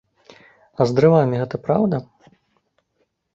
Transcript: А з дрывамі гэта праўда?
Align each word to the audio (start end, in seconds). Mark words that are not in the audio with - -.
А 0.79 0.87
з 0.91 0.95
дрывамі 0.99 1.35
гэта 1.41 1.55
праўда? 1.67 2.01